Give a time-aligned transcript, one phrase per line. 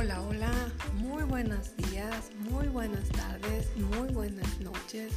[0.00, 0.50] Hola, hola,
[0.94, 5.12] muy buenos días, muy buenas tardes, muy buenas noches.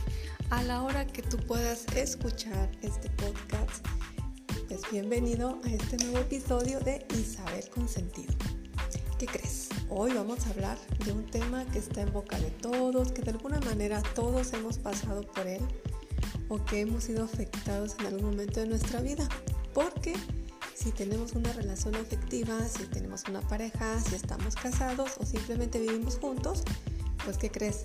[0.49, 3.87] A la hora que tú puedas escuchar este podcast,
[4.67, 8.33] pues bienvenido a este nuevo episodio de Isabel con sentido.
[9.17, 9.69] ¿Qué crees?
[9.87, 13.31] Hoy vamos a hablar de un tema que está en boca de todos, que de
[13.31, 15.61] alguna manera todos hemos pasado por él
[16.49, 19.29] o que hemos sido afectados en algún momento de nuestra vida.
[19.73, 20.13] Porque
[20.75, 26.17] si tenemos una relación afectiva, si tenemos una pareja, si estamos casados o simplemente vivimos
[26.17, 26.63] juntos,
[27.23, 27.83] pues ¿qué crees?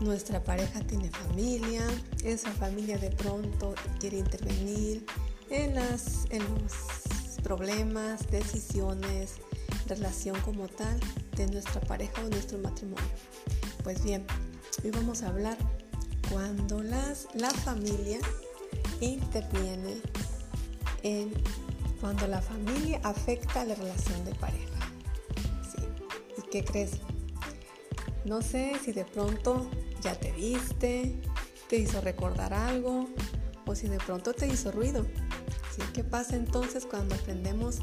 [0.00, 1.82] Nuestra pareja tiene familia,
[2.24, 5.06] esa familia de pronto quiere intervenir
[5.50, 6.72] en, las, en los
[7.42, 9.34] problemas, decisiones,
[9.86, 10.98] relación como tal
[11.36, 13.04] de nuestra pareja o nuestro matrimonio.
[13.82, 14.26] Pues bien,
[14.82, 15.56] hoy vamos a hablar
[16.30, 18.18] cuando las, la familia
[19.00, 20.00] interviene
[21.02, 21.32] en
[22.04, 24.78] cuando la familia afecta la relación de pareja.
[25.62, 25.82] ¿Sí?
[26.36, 26.98] ¿Y qué crees?
[28.26, 29.70] No sé si de pronto
[30.02, 31.18] ya te viste,
[31.66, 33.08] te hizo recordar algo
[33.64, 35.06] o si de pronto te hizo ruido.
[35.74, 35.80] ¿Sí?
[35.94, 37.78] ¿Qué pasa entonces cuando aprendemos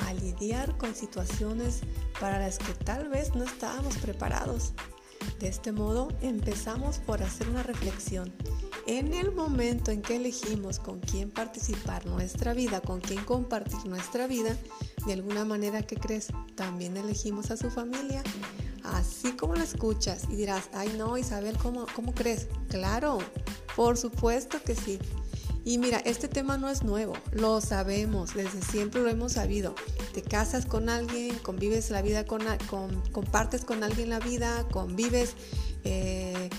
[0.00, 1.82] a lidiar con situaciones
[2.18, 4.72] para las que tal vez no estábamos preparados?
[5.38, 8.32] De este modo empezamos por hacer una reflexión
[8.86, 14.26] en el momento en que elegimos con quién participar nuestra vida, con quién compartir nuestra
[14.26, 14.56] vida,
[15.06, 18.22] de alguna manera que crees, también elegimos a su familia.
[18.84, 22.48] Así como lo escuchas y dirás, ay no, Isabel, ¿cómo, cómo crees?
[22.68, 23.18] Claro,
[23.76, 24.98] por supuesto que sí.
[25.64, 29.76] Y mira, este tema no es nuevo, lo sabemos, desde siempre lo hemos sabido.
[30.12, 32.42] Te casas con alguien, convives la vida con,
[33.12, 35.34] compartes con alguien la vida, convives
[35.84, 36.50] eh,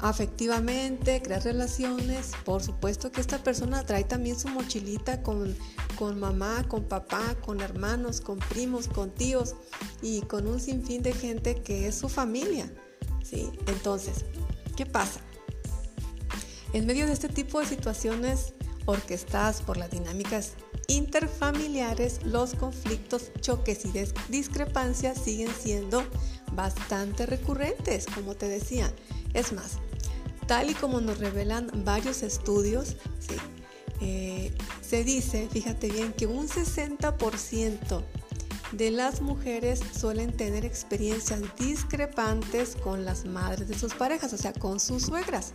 [0.00, 2.32] afectivamente, crear relaciones.
[2.44, 5.56] Por supuesto que esta persona trae también su mochilita con,
[5.96, 9.54] con mamá, con papá, con hermanos, con primos, con tíos
[10.02, 12.72] y con un sinfín de gente que es su familia.
[13.22, 13.50] ¿sí?
[13.66, 14.24] Entonces,
[14.76, 15.20] ¿qué pasa?
[16.72, 18.54] En medio de este tipo de situaciones
[18.84, 20.52] orquestadas por las dinámicas
[20.86, 23.92] interfamiliares, los conflictos, choques y
[24.30, 26.02] discrepancias siguen siendo
[26.52, 28.90] bastante recurrentes, como te decía.
[29.34, 29.78] Es más,
[30.48, 32.96] tal y como nos revelan varios estudios,
[34.00, 38.02] eh, se dice, fíjate bien, que un 60%
[38.72, 44.52] de las mujeres suelen tener experiencias discrepantes con las madres de sus parejas, o sea,
[44.54, 45.52] con sus suegras,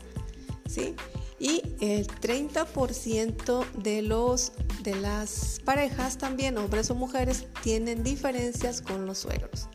[0.68, 0.96] ¿sí?
[1.40, 4.54] Y el 30% de, los,
[4.84, 9.68] de las parejas también, hombres o mujeres, tienen diferencias con los suegros.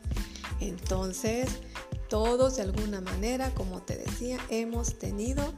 [0.61, 1.49] Entonces,
[2.09, 4.08] todos de alguna manera, como te decía,
[4.49, 5.55] hemos tenido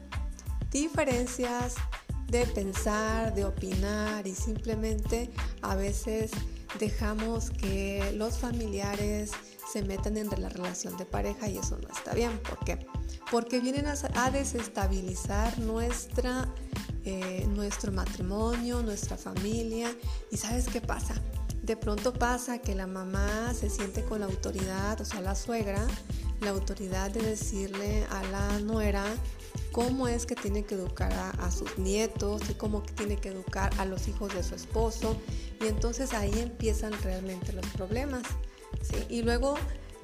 [0.71, 1.77] diferencias
[2.29, 5.31] de pensar, de opinar y simplemente
[5.63, 6.31] a veces
[6.79, 9.33] dejamos que los familiares
[9.71, 12.39] se metan en la relación de pareja y eso no está bien.
[12.39, 12.87] ¿Por qué?
[13.31, 16.49] Porque vienen a, desestabilizar nuestra,
[17.05, 19.95] eh, nuestro matrimonio, nuestra familia.
[20.31, 21.15] ¿Y sabes qué pasa?
[21.63, 25.87] De pronto pasa que la mamá se siente con la autoridad, o sea, la suegra,
[26.41, 29.05] la autoridad de decirle a la nuera
[29.73, 33.85] cómo es que tiene que educar a, sus nietos y cómo tiene que educar a
[33.85, 35.17] los hijos de su esposo.
[35.61, 38.23] Y entonces ahí empiezan realmente los problemas.
[39.09, 39.57] Y luego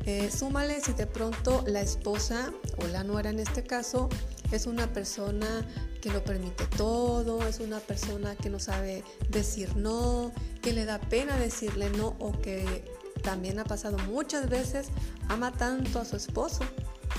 [0.04, 4.08] eh, súmale si de pronto la esposa o la nuera en este caso
[4.52, 5.66] es una persona
[6.00, 10.32] que lo permite todo, es una persona que no sabe decir no,
[10.62, 12.84] que le da pena decirle no o que
[13.26, 14.86] también ha pasado muchas veces,
[15.28, 16.60] ama tanto a su esposo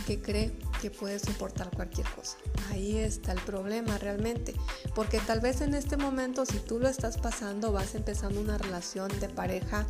[0.05, 2.37] que cree que puede soportar cualquier cosa.
[2.71, 4.55] Ahí está el problema realmente,
[4.95, 9.09] porque tal vez en este momento si tú lo estás pasando, vas empezando una relación
[9.19, 9.85] de pareja,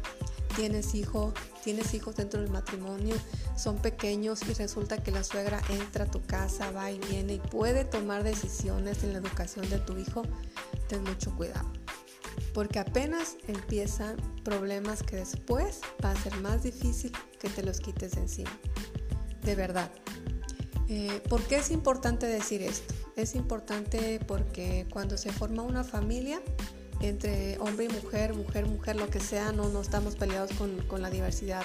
[0.55, 3.15] tienes hijo, tienes hijos dentro del matrimonio,
[3.55, 7.39] son pequeños y resulta que la suegra entra a tu casa, va y viene y
[7.39, 10.23] puede tomar decisiones en la educación de tu hijo,
[10.87, 11.71] ten mucho cuidado
[12.57, 18.13] porque apenas empiezan problemas que después va a ser más difícil que te los quites
[18.13, 18.49] de encima.
[19.43, 19.91] De verdad.
[20.89, 22.95] Eh, ¿Por qué es importante decir esto?
[23.15, 26.41] Es importante porque cuando se forma una familia
[26.99, 31.11] entre hombre y mujer, mujer, mujer, lo que sea, no, no estamos peleados con, la
[31.11, 31.61] diversidad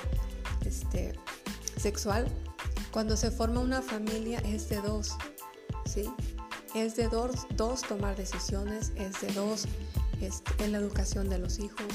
[0.66, 1.14] este,
[1.74, 2.26] sexual.
[2.90, 5.16] Cuando se forma una familia es de dos,
[5.86, 6.04] ¿sí?
[6.74, 9.66] Es de dos, dos tomar decisiones, es de dos
[10.22, 11.86] este, en la educación de los hijos.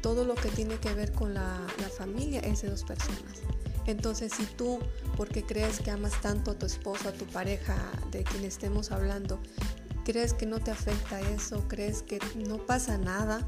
[0.00, 1.66] Todo lo que tiene que ver con la,
[1.96, 3.42] familia es de dos personas.
[3.86, 4.78] Entonces, si tú,
[5.16, 7.76] porque crees que amas tanto a tu esposo, a tu pareja,
[8.10, 9.40] de quien estemos hablando,
[10.04, 13.46] crees que no te afecta eso, crees que no pasa nada,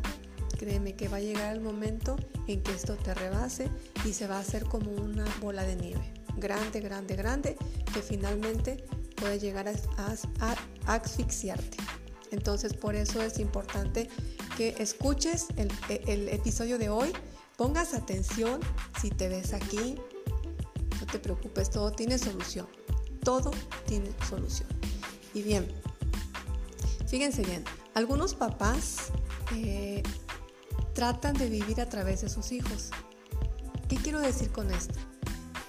[0.58, 2.16] créeme que va a llegar el momento
[2.46, 3.69] en que esto te rebase
[4.04, 7.56] y se va a hacer como una bola de nieve, grande, grande, grande,
[7.94, 8.84] que finalmente
[9.16, 10.56] puede llegar a,
[10.87, 11.76] asfixiarte.
[12.32, 14.08] Entonces por eso es importante
[14.56, 15.70] que escuches el,
[16.08, 17.12] el episodio de hoy,
[17.56, 18.61] pongas atención
[19.00, 19.96] si te ves aquí,
[21.00, 22.67] no te preocupes, todo tiene solución,
[23.23, 23.50] todo
[23.87, 24.69] tiene solución.
[25.34, 25.69] Y bien,
[27.06, 27.64] fíjense bien,
[27.94, 29.12] algunos papás
[29.55, 30.02] eh,
[30.94, 32.90] tratan de vivir a través de sus hijos.
[33.88, 34.99] ¿Qué quiero decir con esto?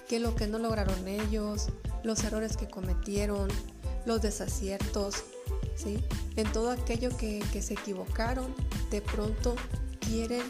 [0.08, 1.68] Que lo que no lograron ellos,
[2.02, 3.48] los errores que cometieron,
[4.06, 5.24] los desaciertos,
[6.36, 8.54] en todo aquello que, que se equivocaron,
[8.90, 9.56] de pronto
[10.00, 10.42] quieren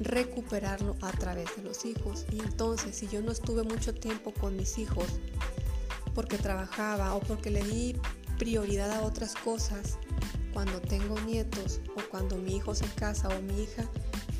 [0.00, 2.26] recuperarlo a través de los hijos.
[2.32, 5.06] Y entonces, si yo no estuve mucho tiempo con mis hijos
[6.14, 7.96] porque trabajaba o porque le di
[8.38, 9.98] prioridad a otras cosas,
[10.52, 13.88] cuando tengo nietos o cuando mi hijo se casa o mi hija,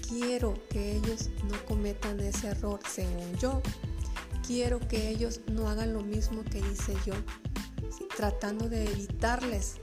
[0.08, 3.62] quiero que ellos no cometan ese error según yo.
[4.46, 7.14] Quiero que ellos no hagan lo mismo que hice yo,
[8.17, 9.76] tratando de evitarles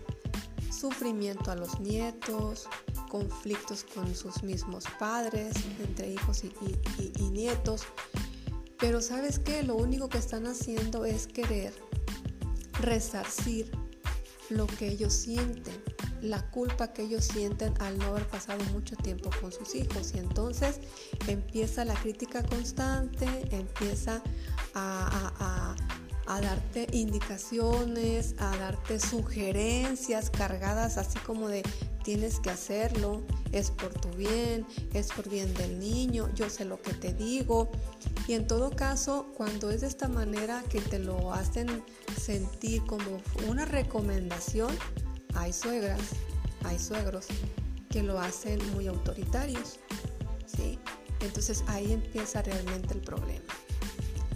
[0.72, 2.68] sufrimiento a los nietos,
[3.10, 7.84] conflictos con sus mismos padres, entre hijos y, nietos.
[8.80, 11.74] Pero sabes que lo único que están haciendo es querer
[12.80, 13.72] resarcir
[14.50, 15.74] lo que ellos sienten
[16.22, 20.14] la culpa que ellos sienten al no haber pasado mucho tiempo con sus hijos.
[20.16, 20.80] Y entonces
[21.28, 24.22] empieza la crítica constante, empieza
[24.74, 25.75] a,
[26.41, 31.63] darte indicaciones, a darte sugerencias cargadas así como de
[32.03, 33.21] tienes que hacerlo,
[33.51, 37.69] es por tu bien, es por bien del niño, yo sé lo que te digo.
[38.27, 41.83] Y en todo caso, cuando es de esta manera que te lo hacen
[42.18, 44.73] sentir como una recomendación,
[45.33, 46.00] hay suegras,
[46.63, 47.27] hay suegros
[47.89, 49.80] que lo hacen muy autoritarios,
[50.45, 50.80] ¿sí?
[51.19, 53.53] Entonces ahí empieza realmente el problema.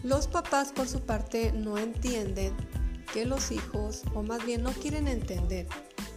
[0.03, 2.53] Los papás por su parte no entienden
[3.13, 5.67] que los hijos, o más bien no quieren entender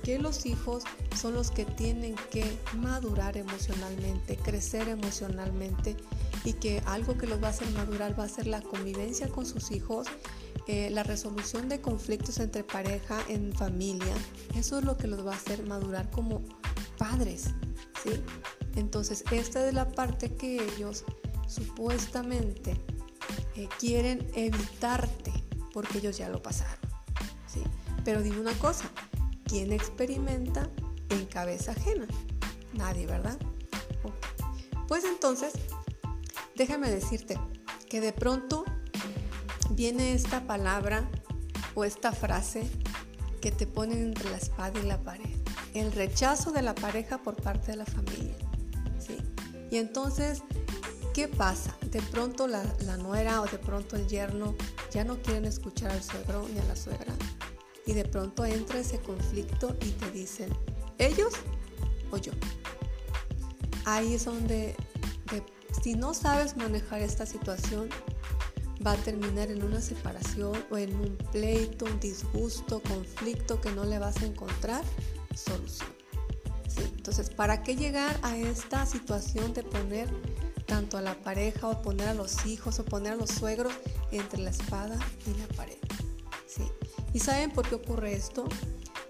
[0.03, 0.85] que los hijos
[1.17, 2.45] son los que tienen que
[2.75, 5.97] madurar emocionalmente, crecer emocionalmente
[6.45, 9.47] y que algo que los va a hacer madurar va a ser la convivencia con
[9.47, 10.07] sus hijos
[10.67, 14.15] eh, la resolución de conflictos entre pareja, en familia,
[14.55, 16.43] eso es lo que los va a hacer madurar como
[16.97, 17.51] padres,
[18.03, 18.23] ¿sí?
[18.75, 21.05] Entonces, esta es la parte que ellos
[21.47, 22.81] supuestamente
[23.57, 25.33] eh, quieren evitarte,
[25.73, 26.79] porque ellos ya lo pasaron,
[27.47, 27.63] ¿sí?
[28.05, 28.91] Pero dime una cosa,
[29.45, 30.69] ¿quién experimenta
[31.11, 32.07] en cabeza ajena?
[32.73, 33.39] Nadie, ¿verdad?
[34.89, 35.55] Pues entonces,
[36.57, 37.39] déjame decirte
[37.89, 38.65] que de pronto
[39.71, 41.09] viene esta palabra
[41.75, 42.69] o esta frase
[43.41, 45.31] que te ponen entre la espada y la pared.
[45.75, 48.35] El rechazo de la pareja por parte de la familia.
[48.99, 49.19] ¿sí?
[49.71, 50.43] Y entonces,
[51.13, 51.77] ¿qué pasa?
[51.95, 52.65] De pronto la,
[52.97, 54.57] nuera o de pronto el yerno
[54.91, 57.15] ya no quieren escuchar al suegro ni a la suegra.
[57.87, 60.49] Y de pronto entra ese conflicto y te dicen,
[60.99, 61.35] ¿ellos
[62.11, 62.33] o yo?
[63.85, 64.75] Ahí es donde,
[65.85, 67.89] si no sabes manejar esta situación,
[68.85, 73.85] va a terminar en una separación o en un pleito, un disgusto, conflicto que no
[73.85, 74.83] le vas a encontrar
[75.37, 75.95] solución.
[76.77, 80.09] Entonces, ¿para qué llegar a esta situación de poner
[80.67, 83.73] tanto a la pareja o poner a los hijos o poner a los suegros
[84.11, 85.79] entre la espada y la pared?
[86.47, 86.65] ¿Sí?
[87.13, 88.45] ¿Y saben por qué ocurre esto?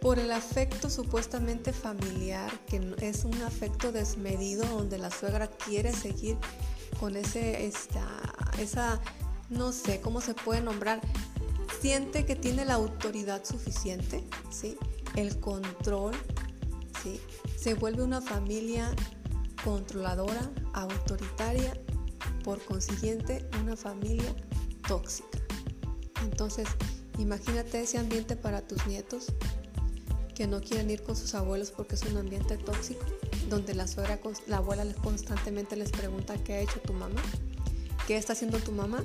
[0.01, 6.37] Por el afecto supuestamente familiar, que es un afecto desmedido donde la suegra quiere seguir
[7.01, 8.07] con ese, esta,
[8.59, 9.01] esa
[9.51, 11.01] no sé cómo se puede nombrar,
[11.81, 14.77] siente que tiene la autoridad suficiente, ¿sí?
[15.17, 16.15] el control,
[17.03, 17.21] ¿sí?
[17.59, 18.95] se vuelve una familia
[19.65, 21.73] controladora, autoritaria,
[22.45, 24.35] por consiguiente una familia
[24.87, 25.39] tóxica.
[26.23, 26.69] Entonces,
[27.19, 29.27] imagínate ese ambiente para tus nietos
[30.35, 33.05] que no quieren ir con sus abuelos porque es un ambiente tóxico,
[33.49, 37.23] donde la suegra, la abuela constantemente les pregunta qué ha hecho tu mamá,
[38.07, 39.03] qué está haciendo tu mamá,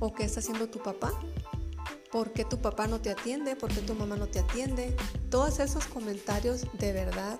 [0.00, 1.12] ¿O qué está haciendo tu papá?
[2.10, 3.56] ¿Por qué tu papá no te atiende?
[3.56, 4.96] ¿Por qué tu mamá no te atiende?
[5.30, 7.38] Todos esos comentarios de verdad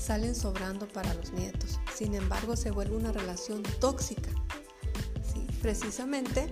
[0.00, 1.78] salen sobrando para los nietos.
[1.94, 4.30] Sin embargo, se vuelve una relación tóxica.
[5.32, 5.46] ¿sí?
[5.60, 6.48] Precisamente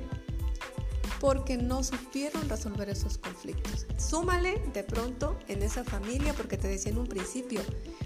[1.20, 3.86] porque no supieron resolver esos conflictos.
[3.96, 7.60] Súmale de pronto en esa familia, porque te decía en un principio,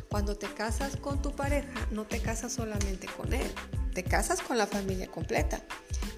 [0.08, 3.50] cuando te casas con tu pareja, no te casas solamente con él,
[3.92, 5.60] te casas con la familia completa.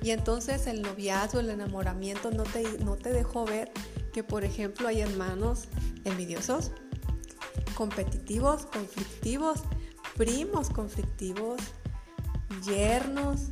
[0.03, 3.73] Y entonces el noviazgo, el enamoramiento no te, no te dejó ver
[4.13, 5.65] que, por ejemplo, hay hermanos
[6.05, 6.71] envidiosos,
[7.75, 9.61] competitivos, conflictivos,
[10.17, 11.61] primos conflictivos,
[12.65, 13.51] yernos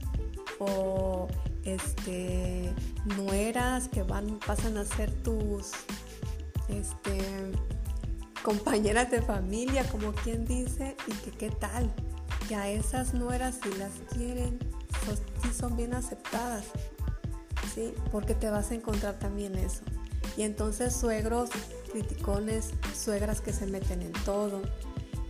[0.59, 1.29] o
[1.65, 2.73] este
[3.17, 5.73] nueras que van pasan a ser tus
[6.69, 7.19] este
[8.43, 11.93] compañeras de familia, como quien dice, y que qué tal,
[12.49, 14.59] que a esas nueras si las quieren,
[15.43, 16.65] si son bien aceptadas,
[17.75, 17.95] ¿sí?
[18.11, 19.83] Porque te vas a encontrar también eso.
[20.37, 21.51] Y entonces suegros
[21.93, 24.63] criticones, suegras que se meten en todo.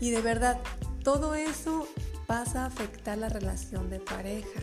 [0.01, 0.59] Y de verdad,
[1.03, 1.87] todo eso
[2.27, 4.61] pasa a afectar la relación de pareja.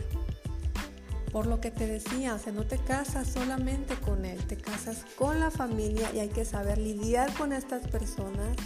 [1.30, 5.04] Por lo que te decía, o sea, no te casas solamente con él, te casas
[5.16, 8.56] con la familia y hay que saber lidiar con estas personas,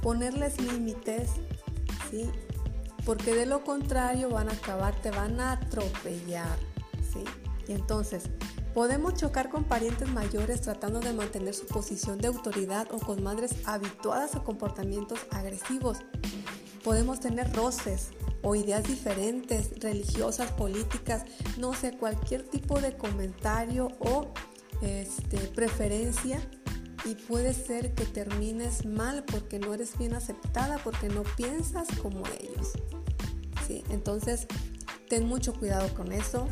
[0.00, 1.30] ponerles límites,
[2.10, 2.30] ¿sí?
[3.04, 6.58] Porque de lo contrario van a acabar, te van a atropellar,
[7.12, 7.24] ¿sí?
[7.72, 8.24] Entonces,
[8.74, 13.54] podemos chocar con parientes mayores tratando de mantener su posición de autoridad o con madres
[13.64, 15.98] habituadas a comportamientos agresivos.
[16.82, 18.10] Podemos tener roces,
[18.42, 21.24] o ideas diferentes, religiosas, políticas,
[21.58, 24.32] no sé, cualquier tipo de comentario o
[24.82, 26.40] este, preferencia
[27.04, 32.22] y puede ser que termines mal porque no eres bien aceptada, porque no piensas como
[32.26, 32.72] ellos.
[33.66, 33.84] ¿sí?
[33.90, 34.46] Entonces,
[35.08, 36.46] ten mucho cuidado con eso.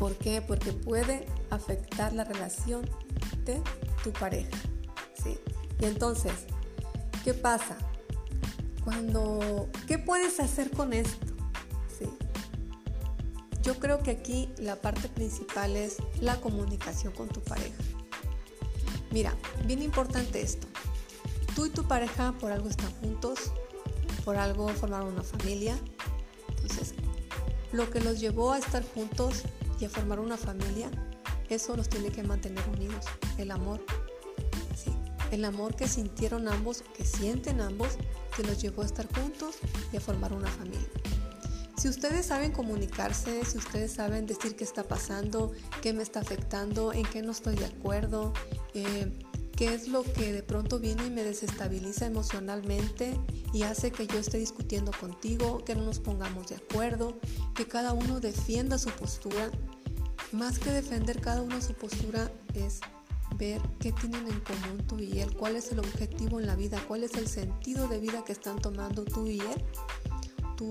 [0.00, 0.40] ¿Por qué?
[0.40, 2.88] Porque puede afectar la relación
[3.44, 3.60] de
[4.02, 4.56] tu pareja.
[5.22, 5.38] ¿sí?
[5.78, 6.32] Y entonces,
[7.22, 7.76] ¿qué pasa?
[8.82, 11.26] Cuando, ¿qué puedes hacer con esto?
[11.98, 12.06] ¿Sí?
[13.62, 17.82] Yo creo que aquí la parte principal es la comunicación con tu pareja.
[19.10, 20.66] Mira, bien importante esto.
[21.54, 23.52] Tú y tu pareja por algo están juntos,
[24.24, 25.78] por algo formaron una familia.
[26.48, 26.94] Entonces,
[27.70, 29.44] lo que los llevó a estar juntos
[29.80, 30.90] y a formar una familia,
[31.48, 33.06] eso los tiene que mantener unidos.
[33.38, 33.84] El amor.
[35.30, 37.96] El amor que sintieron ambos, que sienten ambos,
[38.36, 39.56] que los llevó a estar juntos
[39.92, 40.88] y a formar una familia.
[41.76, 46.92] Si ustedes saben comunicarse, si ustedes saben decir qué está pasando, qué me está afectando,
[46.92, 48.34] en qué no estoy de acuerdo,
[48.74, 49.10] eh,
[49.60, 53.14] qué es lo que de pronto viene y me desestabiliza emocionalmente
[53.52, 57.20] y hace que yo esté discutiendo contigo, que no nos pongamos de acuerdo,
[57.54, 59.50] que cada uno defienda su postura.
[60.32, 62.80] Más que defender cada uno su postura es
[63.36, 66.82] ver qué tienen en común tú y él, cuál es el objetivo en la vida,
[66.88, 69.62] cuál es el sentido de vida que están tomando tú y él,
[70.56, 70.70] tú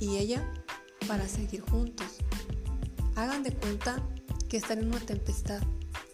[0.00, 0.44] y ella,
[1.06, 2.08] para seguir juntos.
[3.14, 4.04] Hagan de cuenta
[4.48, 5.62] que están en una tempestad,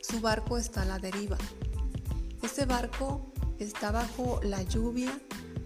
[0.02, 1.38] su barco está a la deriva.
[2.42, 5.12] Ese barco está bajo la lluvia,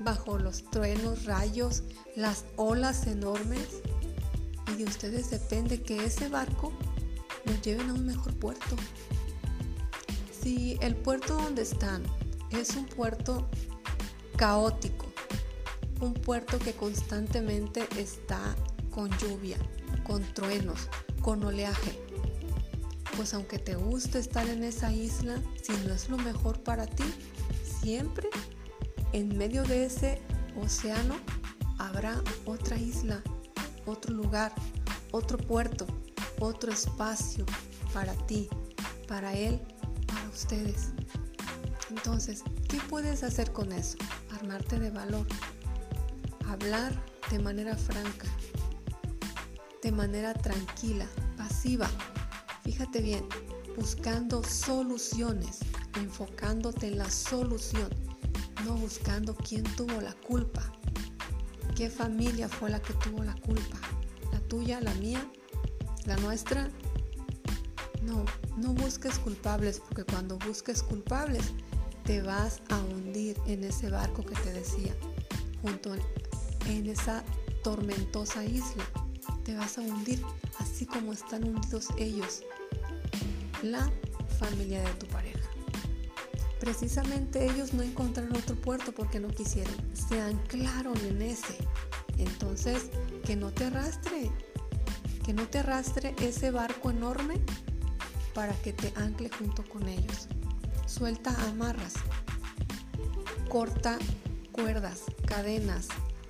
[0.01, 1.83] bajo los truenos, rayos,
[2.15, 3.81] las olas enormes
[4.73, 6.73] y de ustedes depende que ese barco
[7.45, 8.77] los lleven a un mejor puerto.
[10.43, 12.03] Si el puerto donde están
[12.51, 13.49] es un puerto
[14.37, 15.07] caótico,
[16.01, 18.55] un puerto que constantemente está
[18.91, 19.57] con lluvia,
[20.05, 20.89] con truenos,
[21.23, 22.06] con oleaje,
[23.17, 27.05] pues aunque te guste estar en esa isla, si no es lo mejor para ti,
[27.81, 28.29] siempre
[29.13, 30.21] en medio de ese
[30.61, 31.17] océano
[31.79, 33.23] habrá otra isla,
[33.87, 34.53] otro lugar,
[35.13, 35.87] otro puerto,
[36.41, 37.47] otro espacio
[37.93, 38.49] para ti,
[39.09, 39.61] para él
[40.37, 40.91] ustedes.
[41.89, 43.97] Entonces, ¿qué puedes hacer con eso?
[44.39, 45.27] Armarte de valor.
[46.47, 46.93] Hablar
[47.31, 48.29] de manera franca,
[49.83, 51.07] de manera tranquila,
[51.37, 51.89] pasiva.
[52.67, 53.25] Fíjate bien,
[53.77, 55.61] buscando soluciones,
[55.95, 57.89] enfocándote en la solución,
[58.65, 60.73] no buscando quién tuvo la culpa.
[61.77, 63.79] ¿Qué familia fue la que tuvo la culpa?
[64.33, 65.25] ¿La tuya, la mía,
[66.07, 66.69] la nuestra?
[68.03, 68.25] No,
[68.57, 71.45] no busques culpables porque cuando busques culpables
[72.03, 74.93] te vas a hundir en ese barco que te decía,
[75.63, 75.95] junto
[76.67, 77.23] en esa
[77.63, 78.85] tormentosa isla.
[79.45, 80.21] Te vas a hundir
[80.59, 82.43] así como están hundidos ellos,
[83.63, 83.91] la
[84.39, 85.39] familia de tu pareja.
[86.61, 91.57] Precisamente ellos no encontraron otro puerto porque no quisieron, se anclaron en ese.
[92.19, 92.91] Entonces,
[93.25, 94.31] que no te arrastre,
[95.25, 97.41] que no te arrastre ese barco enorme
[98.35, 100.29] para que te ancle junto con ellos.
[100.87, 101.95] Suelta amarras,
[103.49, 103.99] corta
[104.57, 105.89] cuerdas, cadenas,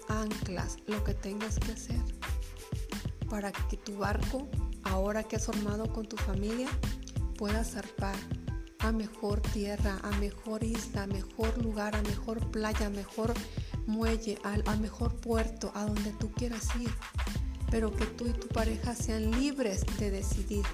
[0.09, 2.00] anclas, lo que tengas que hacer
[3.30, 4.49] para que tu barco,
[4.85, 6.68] ahora que has formado con tu familia,
[7.37, 8.16] pueda zarpar
[8.78, 13.35] a mejor tierra, a mejor isla, a mejor lugar, a mejor playa, a mejor
[13.87, 16.90] muelle, a, mejor puerto, a donde tú quieras ir.
[17.71, 20.64] Pero que tú y tu pareja sean libres de decidir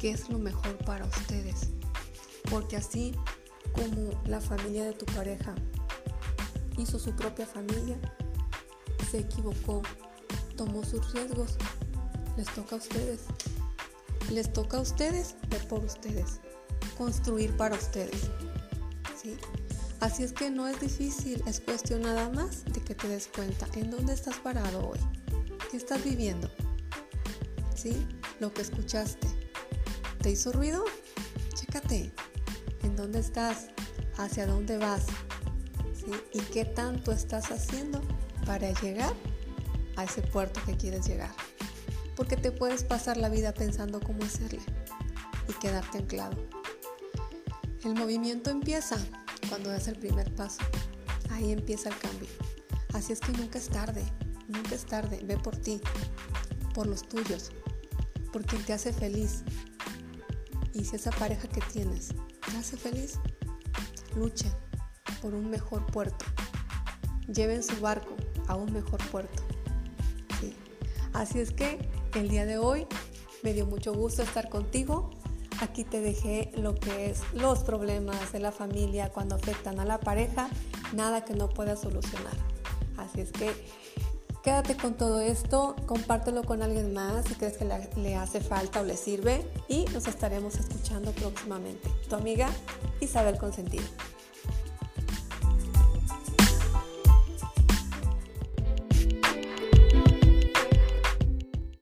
[0.00, 1.70] qué es lo mejor para ustedes.
[2.50, 3.12] Porque así
[3.72, 5.54] como la familia de tu pareja
[6.76, 7.98] hizo su propia familia,
[9.10, 9.82] se equivocó,
[10.56, 11.56] tomó sus riesgos.
[12.36, 13.20] Les toca a ustedes.
[14.34, 16.40] Les toca a ustedes ver por ustedes,
[16.98, 18.22] construir para ustedes.
[19.22, 19.36] ¿sí?
[20.00, 23.68] Así es que no es difícil, es cuestión nada más de que te des cuenta
[23.76, 24.98] en dónde estás parado hoy,
[25.70, 26.50] qué estás viviendo.
[27.76, 28.08] ¿Sí?
[28.40, 29.28] Lo que escuchaste.
[30.20, 30.84] ¿Te hizo ruido?
[31.54, 32.12] Chécate.
[32.82, 33.68] ¿En dónde estás?
[34.16, 35.04] ¿Hacia dónde vas?
[36.32, 38.00] ¿Y qué tanto estás haciendo
[38.44, 39.14] para llegar
[39.94, 41.30] a ese puerto que quieres llegar?
[42.16, 44.60] Porque te puedes pasar la vida pensando cómo hacerle
[45.48, 46.36] y quedarte anclado.
[47.84, 48.96] El movimiento empieza
[49.48, 50.62] cuando das el primer paso.
[51.30, 52.28] Ahí empieza el cambio.
[52.92, 54.04] Así es que nunca es tarde,
[54.48, 55.20] nunca es tarde.
[55.24, 55.80] Ve por ti,
[56.72, 57.50] por los tuyos,
[58.32, 59.42] por quien te hace feliz.
[60.72, 63.18] Y si esa pareja que tienes te hace feliz,
[64.16, 64.50] luche
[65.20, 66.24] por un mejor puerto.
[67.26, 68.14] Lleven su barco
[68.46, 69.42] a un mejor puerto.
[71.14, 72.86] Así es que el día de hoy
[73.42, 75.10] me dio mucho gusto estar contigo.
[75.60, 79.98] Aquí te dejé lo que es los problemas de la familia cuando afectan a la
[80.00, 80.48] pareja,
[80.92, 82.34] nada que no puedas solucionar.
[82.96, 83.50] Así es que
[84.42, 87.64] quédate con todo esto, compártelo con alguien más si crees que
[87.96, 91.88] le, hace falta o le sirve y nos estaremos escuchando próximamente.
[92.08, 92.48] Tu amiga
[93.00, 93.84] Isabel Consentido.